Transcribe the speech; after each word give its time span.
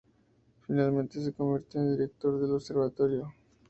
Finalmente 0.65 1.23
se 1.23 1.31
convirtió 1.31 1.79
en 1.79 1.91
director 1.95 2.41
del 2.41 2.53
observatorio. 2.55 3.35